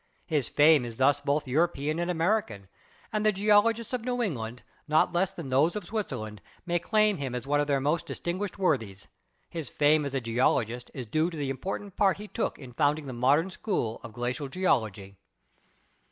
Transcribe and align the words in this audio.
His 0.25 0.49
fame 0.49 0.83
is 0.83 0.97
thus 0.97 1.21
both 1.21 1.47
European 1.47 1.99
and 1.99 2.09
American, 2.09 2.67
and 3.13 3.23
the 3.23 3.31
geologists 3.31 3.93
of 3.93 4.03
New 4.03 4.19
England, 4.19 4.63
not 4.87 5.13
less 5.13 5.29
than 5.31 5.49
those 5.49 5.75
of 5.75 5.85
Switzerland, 5.85 6.41
may 6.65 6.79
claim 6.79 7.17
him 7.17 7.35
as 7.35 7.45
one 7.45 7.59
of 7.59 7.67
their 7.67 7.79
most 7.79 8.07
distinguished 8.07 8.57
worthies. 8.57 9.07
His 9.47 9.69
fame 9.69 10.03
as 10.03 10.15
a 10.15 10.19
geologist 10.19 10.89
is 10.95 11.05
due 11.05 11.29
to 11.29 11.37
the 11.37 11.51
important 11.51 11.97
part 11.97 12.17
he 12.17 12.27
took 12.27 12.57
in 12.57 12.73
founding 12.73 13.05
the 13.05 13.13
modern 13.13 13.51
school 13.51 13.99
of 14.01 14.13
glacial 14.13 14.47
geology. 14.47 15.17